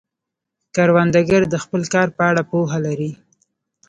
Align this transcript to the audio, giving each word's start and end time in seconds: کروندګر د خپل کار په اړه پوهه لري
کروندګر 0.75 1.41
د 1.49 1.55
خپل 1.63 1.81
کار 1.93 2.07
په 2.17 2.21
اړه 2.29 2.41
پوهه 2.51 2.77
لري 2.85 3.11